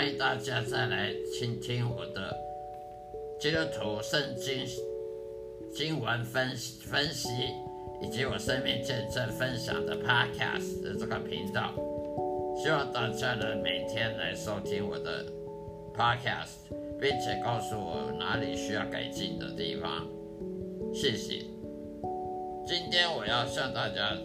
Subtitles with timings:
[0.00, 2.34] 欢迎大家再来倾听我的
[3.38, 4.64] 基督徒圣经
[5.74, 7.28] 经文分分析，
[8.00, 11.74] 以及我生命见证分享的 Podcast 的这个频道。
[12.56, 15.22] 希望大家能每天来收听我的
[15.94, 20.08] Podcast，并且告诉我哪里需要改进的地方。
[20.94, 21.44] 谢谢。
[22.66, 24.16] 今天我要向大家。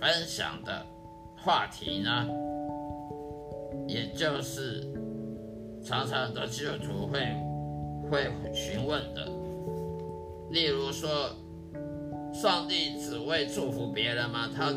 [0.00, 0.82] 分享的
[1.36, 2.26] 话题呢，
[3.86, 4.89] 也就是
[5.84, 7.20] 常常的基督徒会
[8.10, 9.26] 会询问的，
[10.50, 11.30] 例如说，
[12.32, 14.48] 上帝只会祝福别人吗？
[14.54, 14.74] 他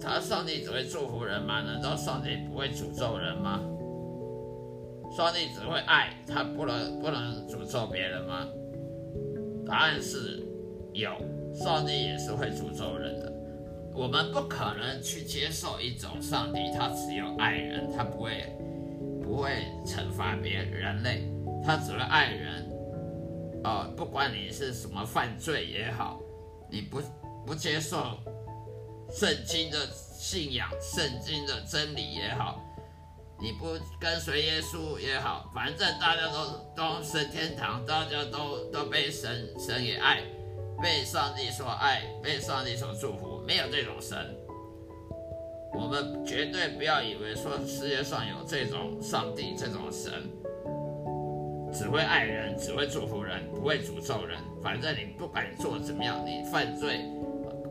[0.00, 1.62] 他上帝只会祝福人吗？
[1.62, 3.60] 难道上帝不会诅咒人吗？
[5.16, 8.46] 上帝只会爱他，不能不能诅咒别人吗？
[9.66, 10.42] 答案是
[10.92, 11.10] 有，
[11.54, 13.32] 上帝也是会诅咒人的。
[13.94, 18.30] 我们不可能去接受一种上帝，他只有爱人，他不会
[19.40, 21.24] 会惩罚别人类，
[21.64, 22.68] 他只会爱人。
[23.64, 26.20] 哦，不管你是什么犯罪也好，
[26.70, 27.02] 你不
[27.44, 28.18] 不接受
[29.10, 32.62] 圣经的信仰、圣经的真理也好，
[33.40, 40.22] 你不跟随耶稣也好，反正大家都都升天堂，大家都都被神神也爱，
[40.80, 43.42] 被上帝所爱，被上帝所祝福。
[43.46, 44.16] 没有这种神，
[45.74, 50.12] 我们绝对不要以为说世界上有这种上帝这种神，
[51.72, 54.38] 只会爱人，只会祝福人，不会诅咒人。
[54.62, 57.04] 反正你不管做怎么样，你犯罪，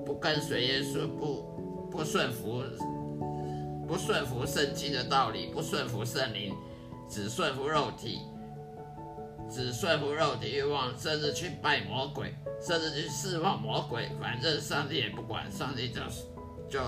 [0.06, 2.64] 不跟随耶稣，不不顺服，
[3.88, 6.54] 不顺服圣经的道理，不顺服圣灵，
[7.10, 8.20] 只顺服肉体，
[9.50, 12.34] 只顺服肉体欲望，甚至去拜魔鬼。
[12.60, 16.02] 甚至去释放魔鬼，反正上帝也不管，上帝就
[16.68, 16.80] 就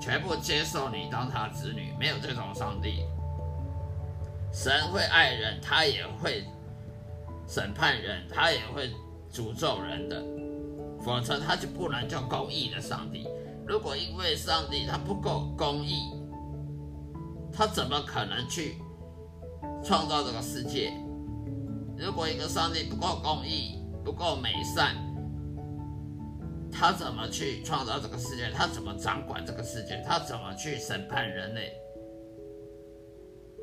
[0.00, 3.04] 全部接受你当他子女，没有这种上帝。
[4.52, 6.44] 神会爱人，他也会
[7.46, 8.90] 审判人，他也会
[9.32, 10.22] 诅咒人的，
[11.04, 13.28] 否则他就不能叫公义的上帝。
[13.66, 15.98] 如果因为上帝他不够公义，
[17.52, 18.76] 他怎么可能去
[19.84, 20.92] 创造这个世界？
[21.98, 24.94] 如果一个上帝不够公义，不够美善，
[26.78, 28.50] 他怎么去创造这个世界？
[28.54, 30.02] 他怎么掌管这个世界？
[30.06, 31.72] 他怎么去审判人类？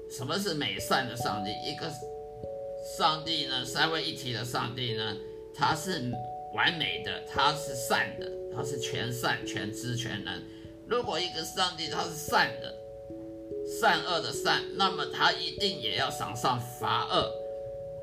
[0.09, 1.51] 什么是美善的上帝？
[1.51, 1.91] 一个
[2.97, 3.63] 上帝呢？
[3.63, 5.16] 三位一体的上帝呢？
[5.56, 6.12] 他是
[6.56, 10.44] 完美的，他是善的，他是全善、全知、全能。
[10.88, 12.75] 如果一个上帝他是善的，
[13.80, 17.31] 善恶的善，那么他一定也要赏善罚恶。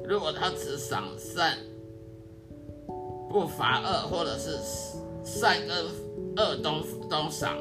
[0.04, 1.58] 如果他只赏善，
[3.30, 4.58] 不罚恶，或者是
[5.24, 5.86] 善跟
[6.36, 7.56] 恶都都赏，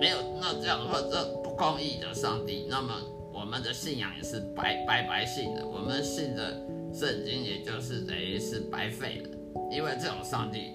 [0.00, 2.94] 没有那这样的话，这不公义的上帝，那么
[3.34, 6.62] 我们的信仰也是白白白信的，我们信的
[6.94, 9.30] 圣经也就是等于是白费的，
[9.72, 10.74] 因为这种上帝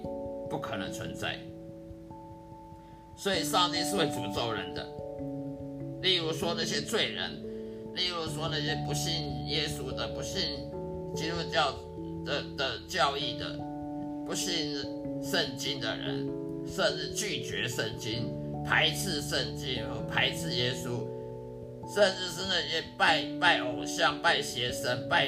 [0.50, 1.40] 不可能存在，
[3.16, 4.86] 所以上帝是会诅咒人的。
[6.02, 7.32] 例如说那些罪人，
[7.96, 10.70] 例如说那些不信耶稣的、不信
[11.16, 11.74] 基督教
[12.26, 13.73] 的的教义的。
[14.26, 14.76] 不信
[15.22, 16.28] 圣经的人，
[16.66, 18.34] 甚至拒绝圣经、
[18.66, 21.06] 排斥圣经和、排斥耶稣，
[21.94, 25.28] 甚至是那些拜拜偶像、拜邪神、拜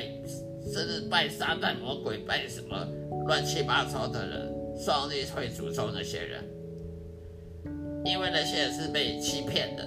[0.72, 2.88] 甚至拜撒旦魔鬼、拜什么
[3.28, 6.44] 乱七八糟的人，上帝会诅咒那些人，
[8.06, 9.86] 因为那些人是被欺骗的，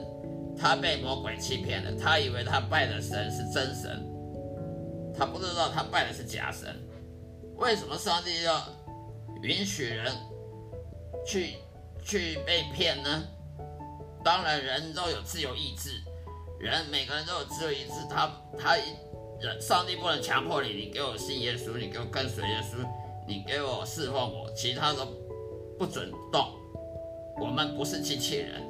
[0.56, 4.04] 他被魔鬼欺骗了，他以为他拜的神是真神，
[5.16, 6.68] 他不知道他拜的是假神。
[7.56, 8.77] 为什么上帝要？
[9.42, 10.12] 允许人
[11.26, 11.54] 去
[12.04, 13.24] 去被骗呢？
[14.24, 15.90] 当然，人都有自由意志，
[16.58, 17.92] 人每个人都有自由意志。
[18.10, 18.76] 他他
[19.40, 22.84] 人，上帝不能强迫你，你给我信耶稣，你给我跟随耶稣，
[23.26, 25.06] 你给我侍奉我，其他的
[25.78, 26.48] 不准动。
[27.40, 28.60] 我们不是机器人，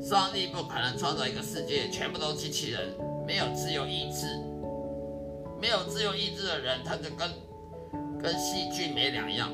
[0.00, 2.96] 上帝不可能创造一个世界全部都机器人，
[3.26, 4.26] 没有自由意志。
[5.60, 7.28] 没有自由意志的人，他就跟
[8.22, 9.52] 跟细菌没两样。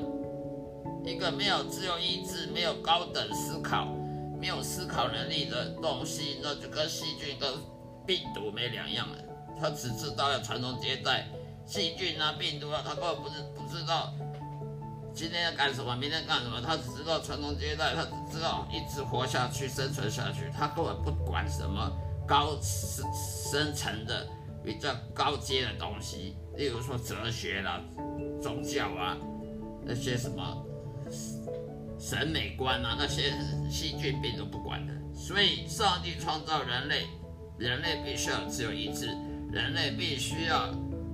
[1.05, 3.95] 一个没有自由意志、没有高等思考、
[4.41, 7.53] 没有思考能力的东西，那就跟细菌、跟
[8.07, 9.19] 病毒没两样了。
[9.61, 11.29] 他只知道要传宗接代，
[11.67, 14.13] 细菌啊、病毒啊，他根本不是不知道
[15.15, 21.93] 今天要干什么，明天干什么，他只知道传宗接代，他只知道一直活下去、生存下去，他根本不管什么
[22.27, 24.27] 高深深层的、
[24.65, 27.81] 比较高阶的东西，例如说哲学啦、
[28.43, 29.17] 宗教啊
[29.85, 30.65] 那些什么。
[32.05, 33.33] 审美观啊，那些
[33.71, 34.93] 细菌病都不管的。
[35.15, 37.05] 所以，上帝创造人类，
[37.59, 39.07] 人类必须要自由意志，
[39.51, 40.69] 人类必须要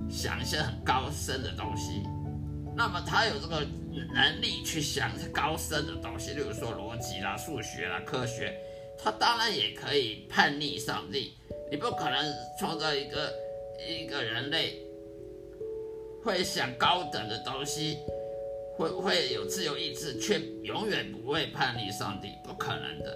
[0.09, 2.03] 想一些很高深的东西。
[2.75, 3.65] 那么，他有这个
[4.13, 8.53] 能力去想高深的东西，例如说逻辑啦、数学啦、科学，
[9.01, 11.37] 他当然也可以叛逆上帝。
[11.71, 13.33] 你不可能创造一个
[13.87, 14.77] 一个人类
[16.21, 17.97] 会想高等的东西。
[18.81, 23.15] 会会有自由意志，却永远不会叛逆上帝，不可能的。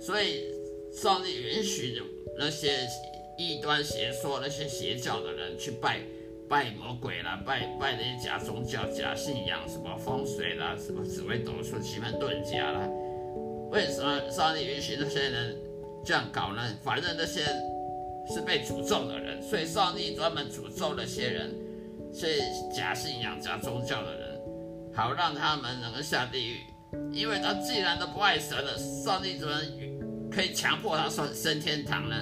[0.00, 0.44] 所以，
[0.92, 2.04] 上帝允许有
[2.38, 2.86] 那些
[3.36, 6.00] 异端邪说、那些邪教的人去拜
[6.48, 12.88] 拜魔鬼啦，拜拜那些假宗教、假信仰，什么风水啦，什么紫微斗数、奇门遁甲啦。
[13.70, 15.56] 为什么上帝允许那些人
[16.04, 16.62] 这样搞呢？
[16.84, 17.42] 反正那些
[18.32, 21.52] 是被诅咒的人，所以上帝专门诅咒那些人，
[22.14, 22.38] 是
[22.74, 24.27] 假信仰、假宗教的人。
[24.98, 26.66] 好让他们能够下地狱，
[27.12, 29.54] 因为他既然都不爱神了，上帝怎么
[30.28, 32.16] 可以强迫他升升天堂呢？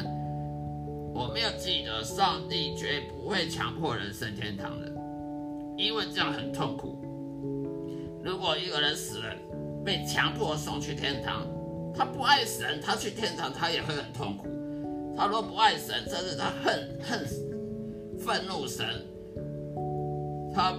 [1.14, 4.92] 我没有记得，上帝绝不会强迫人升天堂的，
[5.78, 7.00] 因为这样很痛苦。
[8.22, 9.34] 如果一个人死了，
[9.82, 11.46] 被强迫送去天堂，
[11.94, 14.48] 他不爱神，他去天堂他也会很痛苦。
[15.16, 17.26] 他若不爱神，甚至他恨恨
[18.18, 18.86] 愤怒神，
[20.54, 20.74] 他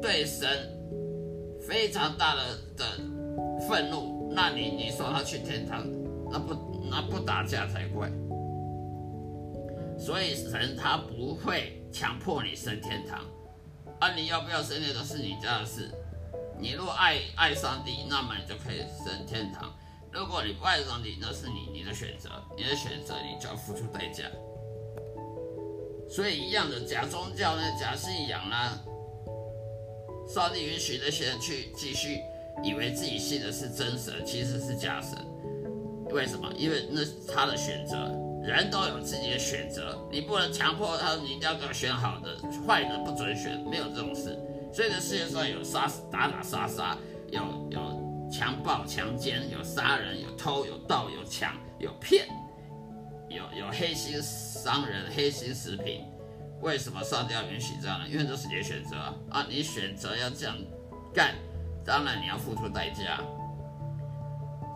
[0.00, 0.70] 对神。
[1.66, 2.42] 非常大的
[2.76, 2.84] 的
[3.66, 5.84] 愤怒，那你你说他去天堂，
[6.30, 6.54] 那不
[6.90, 8.10] 那不打架才怪。
[9.98, 13.24] 所以神他不会强迫你升天堂，
[14.00, 15.90] 啊，你要不要升天堂是你家的事。
[16.58, 19.70] 你若爱爱上帝，那么你就可以升天堂；
[20.12, 24.24] 如果你不爱上帝，那是你你的选择，你的选择你就要付出代价。
[26.08, 28.78] 所以一样的假宗教呢，假信仰呢。
[30.26, 32.20] 上帝允许那些人去继续
[32.62, 35.18] 以为自己信的是真神，其实是假神。
[36.10, 36.52] 为什么？
[36.56, 38.10] 因为那是他的选择。
[38.44, 42.36] 人都有自己的选择，你不能强迫他，你一定要给我选好的，
[42.66, 44.38] 坏的不准选，没有这种事。
[44.70, 46.94] 所以这世界上有杀打打杀杀，
[47.30, 47.40] 有
[47.70, 52.26] 有强暴强奸，有杀人，有偷有盗有抢有骗，
[53.30, 56.04] 有有黑心商人、黑心食品。
[56.60, 58.08] 为什么上帝要允许这样呢？
[58.08, 58.96] 因为这是你的选择
[59.30, 59.46] 啊！
[59.48, 60.56] 你选择要这样
[61.12, 61.34] 干，
[61.84, 63.20] 当然你要付出代价。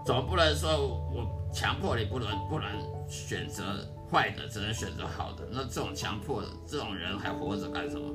[0.04, 0.70] 总不能说
[1.12, 2.68] 我强迫你不能不能
[3.08, 5.46] 选择坏的，只能选择好的。
[5.50, 8.12] 那这种强迫的这种人还活着干什么？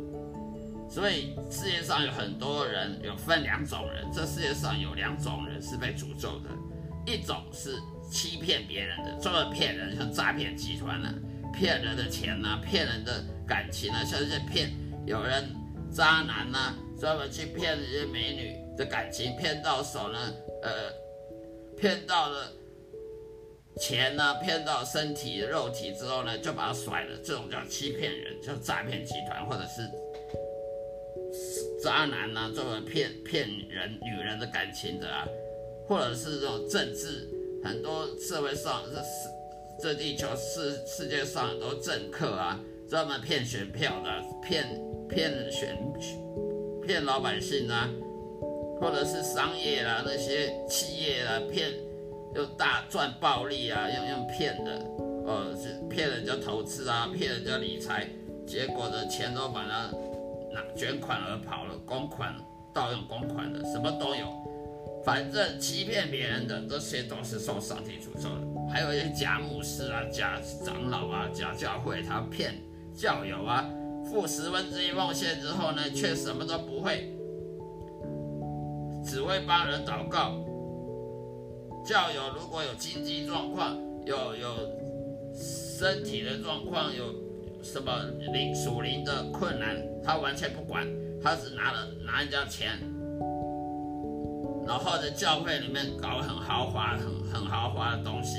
[0.89, 4.06] 所以世界上有很多人，有分两种人。
[4.13, 6.50] 这世界上有两种人是被诅咒的，
[7.12, 7.80] 一种是
[8.12, 11.12] 欺骗别人的，专门骗人，像诈骗集团呢，
[11.54, 13.24] 骗人的钱呢，骗人的。
[13.46, 14.72] 感情啊，像这些骗
[15.06, 15.54] 有人
[15.92, 20.34] 渣男呐，专门去骗这些美女的感情，骗到手呢，
[20.64, 20.72] 呃，
[21.78, 22.50] 骗到了
[23.82, 29.82] 钱呢，骗到身体肉体之后呢，就把他甩了，这种叫欺骗人，叫诈骗集团，或者是
[31.83, 35.28] 渣男呐，专门骗骗人女人的感情的啊，
[35.86, 37.30] 或者是这种政治，
[37.62, 39.28] 很多社会上这世
[39.80, 42.59] 这地球世世界上很多政客啊。
[42.89, 45.75] 专门骗选票的，骗骗选
[46.85, 47.89] 骗老百姓啊，
[48.80, 51.71] 或者是商业啦，那些企业啊，骗
[52.35, 54.85] 又大赚暴利啊，用用骗的，
[55.25, 58.07] 哦，是骗人家投资啊，骗人家理财，
[58.45, 59.89] 结果的钱都把它
[60.51, 62.35] 拿卷款而跑了，公款
[62.75, 64.27] 盗用公款的，什么都有，
[65.03, 68.42] 反正欺骗别人的这些都是受上帝诅咒的，
[68.72, 72.54] 还有一些假牧师啊、假长老啊、假教会，他骗。
[72.96, 73.68] 教友啊，
[74.06, 77.12] 付十分之一奉献之后呢，却什么都不会，
[79.04, 80.38] 只会帮人祷告。
[81.84, 84.48] 教友如果有经济状况，有有
[85.36, 87.16] 身体的状况，有
[87.64, 87.92] 什么
[88.32, 90.88] 灵属灵的困难，他完全不管，
[91.22, 92.78] 他只拿了拿人家钱，
[94.66, 98.38] 然后在教会里面搞很豪华、很很豪华的东西，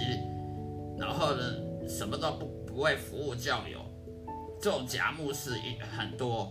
[0.98, 1.42] 然后呢，
[1.88, 3.80] 什么都不不会服务教友。
[4.60, 6.50] 这种假牧师也很多，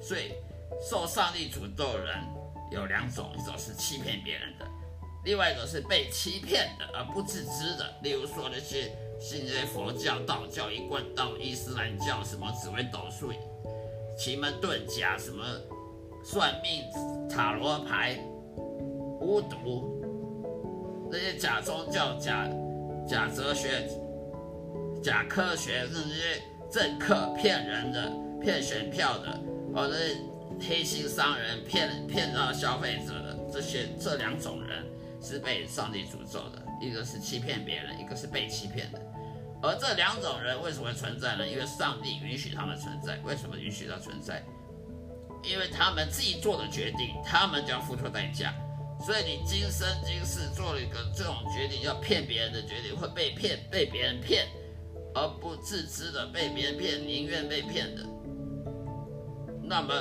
[0.00, 0.32] 所以
[0.80, 2.16] 受上帝诅咒的人
[2.70, 4.64] 有两种，一种是欺骗别人的，
[5.24, 7.92] 另外一个是被欺骗的而不自知的。
[8.02, 13.32] 例如说那些信这些佛教、道教、一贯道、伊斯兰教，什么紫微斗数、
[14.16, 15.44] 奇门遁甲，什么
[16.22, 16.84] 算命、
[17.28, 18.20] 塔罗牌、
[19.20, 20.00] 巫毒，
[21.10, 22.48] 那些假宗教、假
[23.06, 23.88] 假哲学、
[25.02, 26.42] 假科学，甚至。
[26.70, 29.40] 政客骗人的、骗选票的，
[29.74, 29.94] 或者
[30.60, 34.84] 黑心商人骗骗到消费者的这些这两种人
[35.18, 39.00] 是被上帝诅咒的，一个是欺骗别人，一个是被欺骗的。
[39.62, 41.48] 而这两种人为什么存在呢？
[41.48, 43.18] 因为上帝允许他们存在。
[43.24, 44.44] 为什么允许他存在？
[45.42, 48.52] 因为他们自己做的决定，他们就要付出代价。
[49.00, 54.46] 所以你今生今世做了一个这种决定，要骗别人的决定，会被骗，被别人骗，
[55.14, 58.04] 而不自知的被别人骗，宁愿被骗的。
[59.62, 59.94] 那么，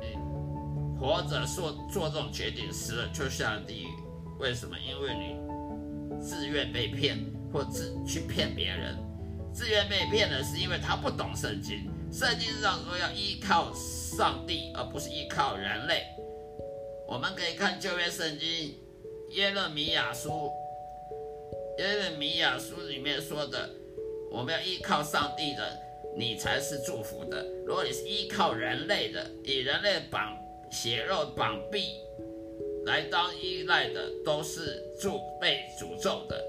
[0.00, 0.16] 你
[0.98, 3.88] 活着做做这种决定，死了就下地狱。
[4.38, 4.76] 为什么？
[4.78, 7.18] 因为你自愿被骗，
[7.52, 8.98] 或自去骗别人。
[9.52, 11.90] 自愿被骗的是因为他不懂圣经。
[12.12, 16.04] 圣经上说要依靠上帝，而不是依靠人类。
[17.10, 18.72] 我们可以看旧约圣经
[19.30, 20.48] 耶勒米亚书，
[21.78, 23.68] 耶勒米亚书里面说的，
[24.30, 25.76] 我们要依靠上帝的，
[26.16, 27.44] 你才是祝福的。
[27.66, 30.38] 如果你是依靠人类的，以人类绑
[30.70, 31.96] 血肉绑臂
[32.86, 36.40] 来当依赖的，都是祝被诅咒的。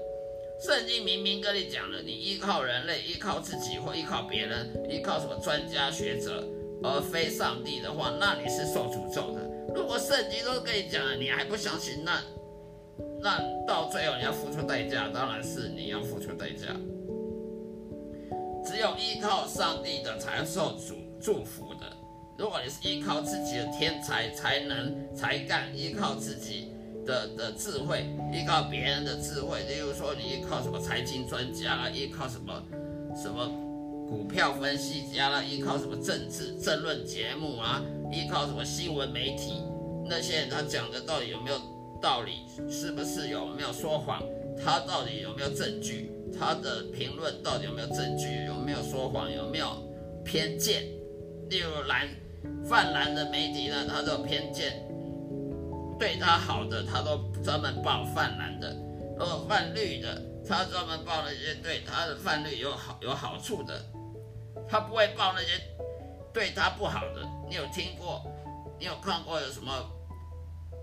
[0.60, 6.46] 圣经明明跟你讲了，你依靠人类、依靠自己或依靠别人、依靠什么专家学者，
[6.84, 9.41] 而非上帝的话，那你是受诅咒的。
[9.74, 12.22] 如果圣经都跟你讲了，你还不相信，那
[13.20, 16.68] 那到最后你要付出代价，当然是你要付出代价。
[18.64, 21.86] 只有依靠上帝的才受主祝福的。
[22.38, 26.68] 如果你是依靠自己的天才、才能、才干，依靠自己。
[27.04, 32.62] 的的智慧，依靠别人的智慧，例如说你依靠什么财经专家啦，依靠什么
[33.20, 33.50] 什么
[34.12, 39.62] 股票分析家啦，依靠什么政治政论节目啊，依靠什么新闻媒体，
[40.06, 41.58] 那些人他讲的到底有没有
[41.98, 42.44] 道理？
[42.70, 44.22] 是不是有没有说谎？
[44.62, 46.10] 他到底有没有证据？
[46.38, 48.44] 他的评论到底有没有证据？
[48.44, 49.32] 有没有说谎？
[49.32, 49.66] 有没有
[50.22, 50.82] 偏见？
[51.48, 52.06] 例如蓝
[52.68, 54.86] 泛蓝的媒体呢，他都有偏见。
[55.98, 58.68] 对他好的，他都专门报泛蓝的；
[59.18, 63.80] 如果泛绿的，他专门报那些对他的泛绿有好有好处的，
[64.68, 65.60] 他不会报那些
[66.32, 67.28] 对他不好的。
[67.48, 68.24] 你有听过？
[68.78, 69.72] 你有看过有什么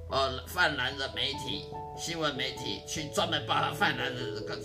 [0.09, 1.65] 呃泛蓝的媒体、
[1.97, 4.57] 新闻媒体去专门报他泛蓝的这个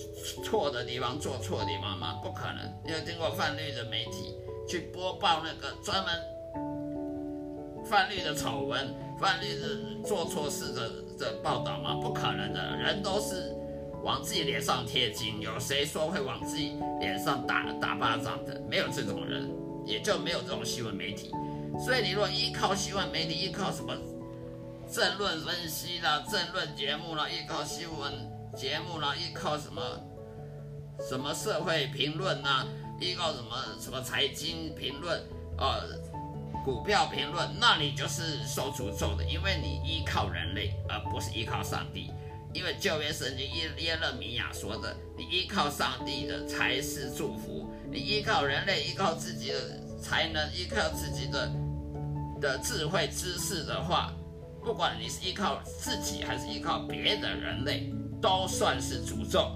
[0.45, 2.21] 错的地方、做错的地方吗？
[2.23, 2.73] 不可能。
[2.85, 4.37] 你有听过泛绿的媒体
[4.69, 6.15] 去播报那个专门
[7.85, 8.95] 泛绿的丑闻？
[9.21, 11.95] 泛绿的做错事的的报道吗？
[11.95, 13.55] 不可能的，人都是
[14.05, 18.61] 往自己脸上贴金，有谁说会往自己脸上打打巴掌的？
[18.69, 19.51] 没有这种人，
[19.87, 21.31] 也就没有这种新闻媒体。
[21.83, 23.97] 所以你若依靠新闻媒体，依靠什么
[24.93, 28.13] 政论分析啦、政论节目啦，依靠新闻
[28.55, 29.83] 节目啦，依靠什么
[31.09, 32.67] 什么社会评论呐，
[33.01, 35.21] 依靠什么什么财经评论
[35.59, 36.15] 呃。
[36.65, 42.11] 股票评论，那你就是受诅咒的，因为你依靠人类，而不是依靠上帝。
[42.55, 49.59] 因为旧约圣经耶耶勒米亚说的，你依靠上帝的才是祝福，你依靠人类，依靠自己的
[50.01, 51.51] 才能，依靠自己的
[52.41, 54.15] 的智慧知识的话，
[54.63, 57.93] 不管你是依靠自己还是依靠别的人类，
[58.23, 59.51] 都算是诅咒。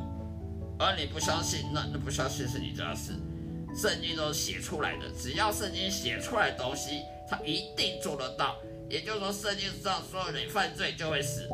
[0.81, 3.13] 而你不相信，那那不相信是你家事。
[3.77, 8.57] 圣经都写出来的，只要圣经写出来的东西，他一定做得到。
[8.89, 11.49] 也就是说，圣经上说你犯罪就会死，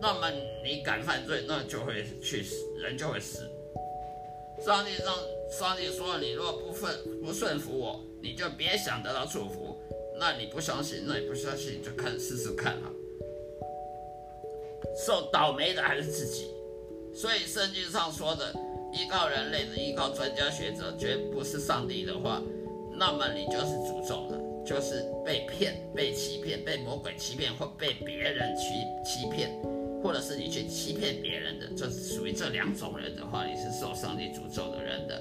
[0.00, 0.30] 那么
[0.64, 3.48] 你敢犯罪，那就会去死，人就会死。
[4.64, 5.14] 上帝上，
[5.50, 9.76] 上帝说你若不顺不顺服我，你就别想得到祝福。
[10.18, 12.90] 那你不相信，那你不相信你就看试试看啊。
[15.06, 16.50] 受倒霉的还是自己。
[17.14, 18.54] 所以圣经上说的。
[18.92, 22.42] 依靠人类的，依靠专家学者，绝不是上帝的话，
[22.98, 28.64] 那么你就是诅咒的，就是被骗、被欺骗、被魔鬼欺骗，或被别人欺
[29.04, 29.48] 欺骗，
[30.02, 35.20] 或者是你去欺骗别人的，这属于这两种人的话，你是受上帝诅咒的人的，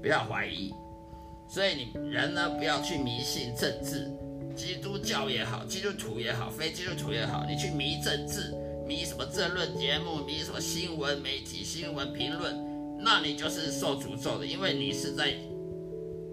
[0.00, 0.72] 不要怀疑。
[1.48, 4.10] 所以你人呢，不要去迷信政治，
[4.54, 8.54] 基督教也好，基督徒也好，非基督徒也好，你去迷政治，
[8.86, 12.54] 迷什么政论节目，迷什么新闻媒体、新闻评论。
[13.00, 15.32] 那你就是受诅咒的，因为你是在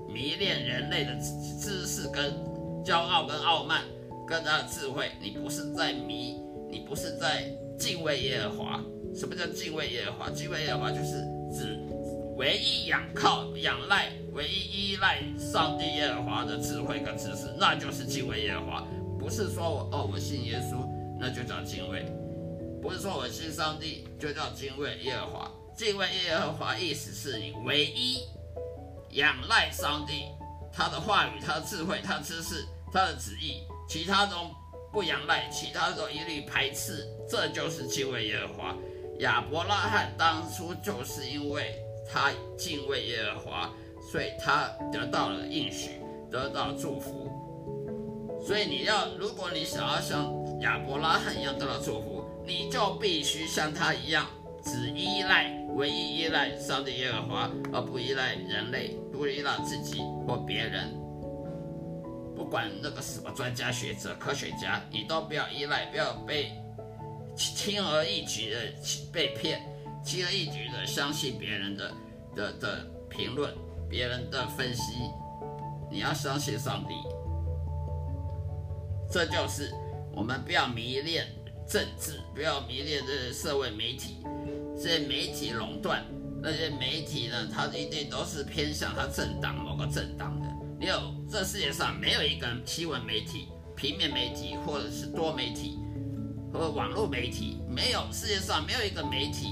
[0.09, 1.15] 迷恋人类的
[1.61, 2.33] 知识、跟
[2.83, 3.83] 骄傲、跟傲慢、
[4.27, 5.11] 跟他的智慧。
[5.21, 8.83] 你不是在迷，你不是在敬畏耶和华。
[9.15, 10.29] 什么叫敬畏耶和华？
[10.29, 11.79] 敬畏耶和华就是指
[12.35, 18.87] 唯一仰靠、仰赖、唯一依赖上帝耶和华的智慧跟知识，那就是敬畏耶和华。
[19.17, 20.85] 不是说我哦，我信耶稣，
[21.17, 22.03] 那就叫敬畏；
[22.81, 25.51] 不是说我信上帝，就叫敬畏耶和华。
[25.77, 28.19] 敬畏耶和华，意思是你唯一
[29.11, 30.25] 仰赖上帝，
[30.73, 34.51] 他的话语、他的智慧、他的知识、他的旨意，其他中
[34.95, 37.05] 不仰赖，其他都一律排斥。
[37.27, 38.77] 这就是敬畏耶和华。
[39.19, 41.75] 亚伯拉罕当初就是因为
[42.09, 43.73] 他敬畏耶和华，
[44.09, 45.99] 所以他得到了应许，
[46.31, 47.29] 得到祝福。
[48.41, 54.25] 所以你要，如果你想要像亚伯拉罕一样得到祝福，你就必须像他一样，
[54.63, 60.89] 只依赖、唯一依赖上帝耶和华，而不依赖人类，不依赖自己或别人。
[62.45, 66.51] 不管那个什么专家学者、科学家，你都不要依赖，不要被
[67.35, 68.59] 轻而易举的
[69.11, 69.59] 被骗，
[70.05, 71.91] 轻而易举的相信别人的
[72.35, 73.51] 的的评论、
[73.89, 74.93] 别人的分析。
[75.89, 76.93] 你要相信上帝。
[79.11, 79.73] 这就是
[80.13, 81.25] 我们不要迷恋
[81.67, 84.23] 政治，不要迷恋这些社会媒体，
[84.77, 86.05] 这些媒体垄断
[86.43, 90.39] 那些媒体呢，它一定都是偏向它政党某个政党
[90.85, 90.85] 的。
[90.85, 95.79] 你有这世界上没有一个新闻媒体、平面媒体或者是多媒体
[96.53, 99.47] 或网络媒体，没有世界上没有一个媒体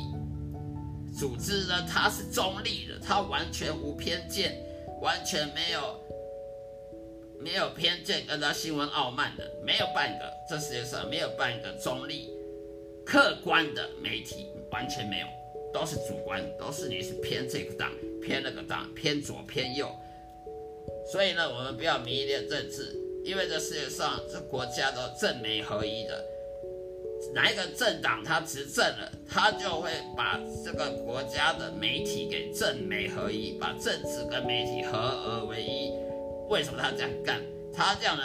[1.18, 4.56] 组织呢，它是中立的，它完全无偏见，
[5.02, 6.00] 完全没有。
[7.40, 12.30] 没有偏见跟它新闻傲慢的，没有半个，这世界上没有半个中立、
[13.06, 15.28] 客观的媒体，完全没有，
[15.74, 19.94] 都是主观，都是你是偏这个党、偏那个党、偏左偏右。
[21.06, 26.24] 所以呢，我们不要迷恋政治，因为这世界上这国家都政媒合一的，
[27.34, 35.92] 哪一个政党他执政了，他就会把这个国家的媒体给政媒合一，把政治跟媒体合而为一。
[36.50, 37.42] 为什么他这样干？
[37.74, 38.24] 他这样呢，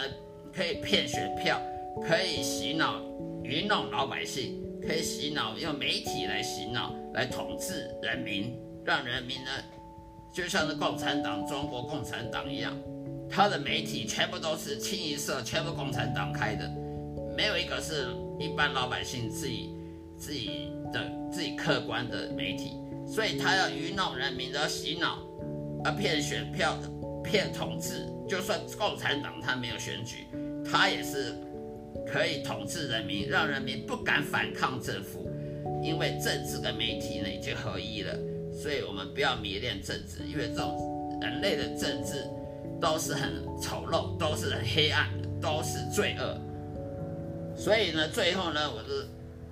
[0.55, 1.59] 可以骗选票，
[2.07, 3.01] 可以洗脑、
[3.43, 9.51] 愚弄老百姓，可以洗脑，用媒体来洗脑、来统治人民，让人民呢，
[10.31, 12.75] 就像是共产党、中国共产党一样，
[13.29, 16.69] 他的媒体全部都是清一色，全部共产党开的，
[17.35, 18.07] 没有一个是
[18.39, 19.75] 一般老百姓自己、
[20.17, 22.73] 自己的、自己客观的媒体，
[23.07, 25.19] 所以他要愚弄人民的洗脑，
[25.83, 26.77] 而骗选票。
[27.21, 30.25] 骗统治，就算共产党他没有选举，
[30.65, 31.35] 他也是
[32.07, 35.29] 可以统治人民，让人民不敢反抗政府，
[35.83, 38.17] 因为政治跟媒体呢已经合一了。
[38.61, 42.29] 所以我们不要迷恋政治，因为这种人类的政治
[42.81, 46.37] 都是很丑陋，都是很黑暗，都是罪恶。
[47.55, 49.07] 所以呢，最后呢，我的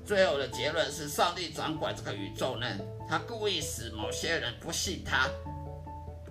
[0.06, 2.68] 最后的结论是，上帝掌管这个宇宙呢，
[3.08, 5.30] 他故意使某些人不信他。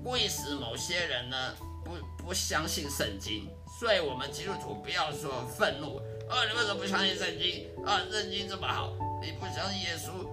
[0.04, 1.36] 故意使某些人呢
[1.84, 1.92] 不
[2.26, 3.48] 不相信圣经，
[3.80, 5.96] 所以我们基督徒不要说愤怒，
[6.28, 7.66] 啊，你为什么不相信圣经？
[7.84, 10.26] 啊，圣经这么好，你不相信耶稣，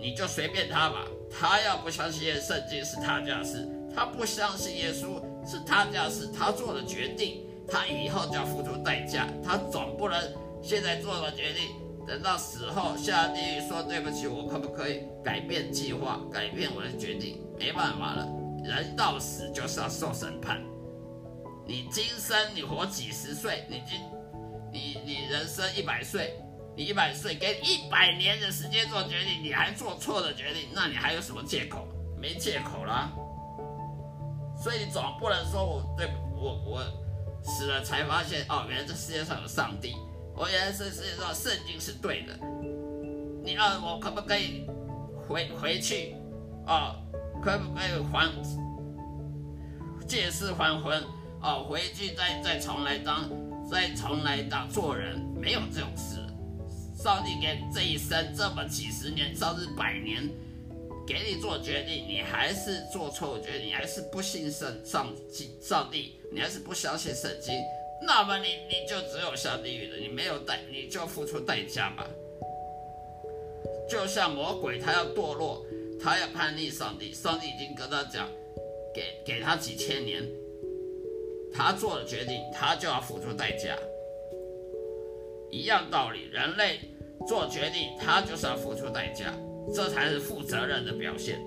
[0.00, 1.04] 你就随便他吧。
[1.30, 9.26] 他要不相信圣经是他家事，他不相信耶稣是他家事，他做的决定，他以后就要付出代价。
[9.44, 10.18] 他总不能
[10.62, 17.42] 现在做了决定，等到死后下地狱说对不起，我可不可以改变计划，改变我的决定？
[17.58, 18.26] 没办法了。
[18.64, 20.62] 人到死就是要受审判。
[21.66, 24.00] 你今生你活几十岁，你今
[24.72, 26.34] 你你人生一百岁，
[26.78, 31.88] 你一百岁给你一百年的时间做决定，你还做错的决定，那你还有什么借口？
[32.16, 33.10] 没借口了。
[34.56, 36.84] 所以你总不能说我对我我
[37.42, 39.96] 死了才发现哦，原来这世界上有上帝，
[40.36, 42.38] 我原来这世界上圣经是对的。
[43.42, 44.64] 你让我可不可以
[45.26, 46.14] 回回去
[46.64, 46.94] 啊？
[47.42, 48.32] 可不可以还
[50.06, 51.02] 借尸还魂
[51.42, 51.66] 哦？
[51.68, 53.28] 回去再再重来当，
[53.68, 56.17] 再重来当做人，没有这种事。
[57.02, 60.28] 上帝给这一生这么几十年，甚至百年，
[61.06, 65.14] 给你做决定，你还是做错决定，你还是不信圣上
[65.60, 67.54] 上帝，你还是不相信圣经，
[68.02, 72.04] 那么你你就只有下地狱了，你没有代，你就付出代价吧。
[73.88, 75.64] 就像魔鬼，他要堕落。
[76.00, 78.28] 他要叛逆上帝，上帝已经跟他讲，
[78.94, 80.22] 给给他几千年，
[81.52, 83.76] 他做了决定，他就要付出代价。
[85.50, 86.80] 一样道理，人类
[87.26, 89.32] 做决定，他就是要付出代价，
[89.74, 91.40] 这才是负责任的表现。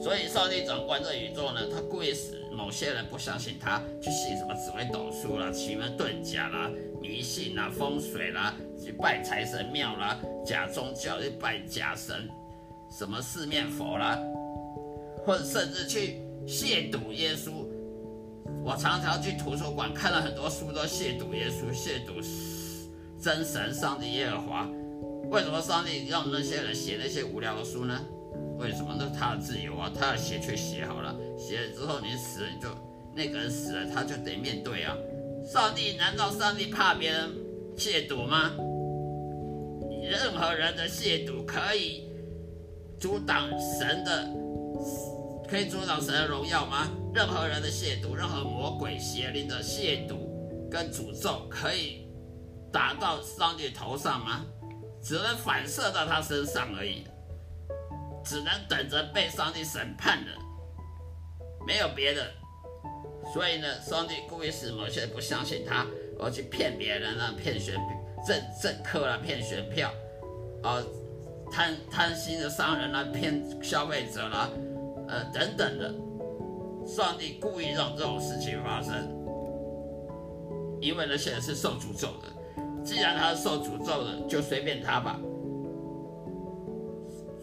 [0.00, 12.28] 所以上帝掌管这宇宙呢，他故意使某些人不相信他，去信什么紫微斗数啦、奇门遁甲啦、迷信啦、风水啦，去拜财神庙啦、假宗教去拜假神。
[12.90, 14.18] 什么四面佛啦，
[15.26, 17.67] 或者甚至去亵渎耶稣。
[18.68, 22.22] 我常常去图书馆看了很多书，都亵渎耶稣、亵渎
[23.18, 24.68] 真神上帝耶和华。
[25.30, 27.98] 为什么上帝让那些人写那些无聊的书呢？
[28.58, 28.94] 为什么？
[28.98, 32.68] 那他的自由啊，他要写却写好了，写了之后你死了，你就
[33.16, 34.94] 那个人死了，他就得面对啊。
[35.50, 37.30] 上帝难道上帝怕别人
[37.74, 38.52] 亵渎吗？
[40.02, 42.06] 任何人的亵渎可以
[43.00, 44.28] 阻挡神的，
[45.48, 46.86] 可以阻挡神的荣耀吗？
[47.14, 50.16] 任何人的亵渎，任何魔鬼邪灵的亵渎
[50.70, 52.06] 跟诅咒，可以
[52.72, 54.44] 打到上帝头上吗？
[55.02, 57.04] 只能反射到他身上而已，
[58.24, 60.32] 只能等着被上帝审判的，
[61.66, 62.30] 没有别的。
[63.32, 65.86] 所以呢，上帝故意使某些人不相信他，
[66.18, 67.74] 而去骗别人啊，骗选
[68.26, 69.92] 政政客啊，骗选票，
[70.62, 70.82] 啊，
[71.50, 74.50] 贪贪心的商人啊，骗消费者啦，
[75.08, 75.94] 呃，等等的。
[76.88, 78.94] 上帝故意让这种事情发生，
[80.80, 82.28] 因为那些人是受诅咒的。
[82.82, 85.20] 既然他是受诅咒的，就随便他吧。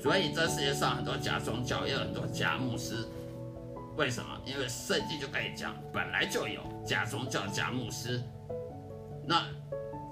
[0.01, 3.07] 所以这世界上很多假宗教，也有很多假牧师。
[3.95, 4.27] 为什么？
[4.45, 8.21] 因为圣经就可以讲，本来就有假宗教、假牧师。
[9.27, 9.45] 那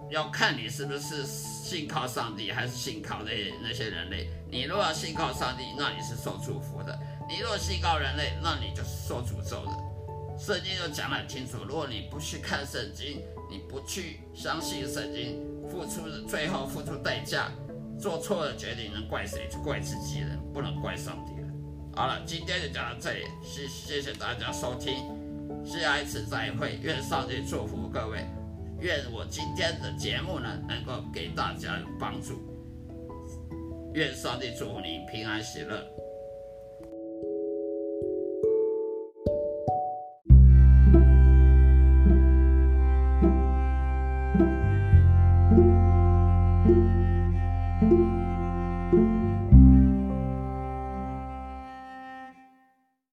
[0.09, 3.31] 要看你是不是信靠上帝，还是信靠那
[3.63, 4.29] 那些人类。
[4.49, 6.93] 你如果信靠上帝，那你是受祝福的；
[7.27, 9.71] 你若信靠人类，那你就是受诅咒的。
[10.37, 17.51] 圣经就讲得很清楚，如果你不去看圣经，你不去相信圣经，付出最后付出代价，
[17.99, 19.47] 做错了决定，能怪谁？
[19.49, 21.33] 就怪自己人，不能怪上帝。
[21.95, 24.95] 好了，今天就讲到这里，谢谢谢大家收听，
[25.63, 28.25] 下一次再会，愿上帝祝福各位，
[28.79, 32.41] 愿我今天的节目呢能够给大家有帮助，
[33.93, 35.85] 愿上帝祝福你平安喜乐。